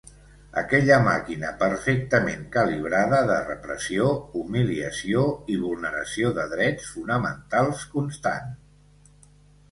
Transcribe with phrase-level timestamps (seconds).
[0.59, 4.07] Aquella màquina perfectament calibrada de repressió,
[4.39, 8.49] humiliació i vulneració de drets fonamentals constant.